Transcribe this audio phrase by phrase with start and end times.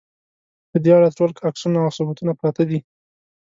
[0.69, 2.79] په دې اړه ټول عکسونه او ثبوتونه پراته دي.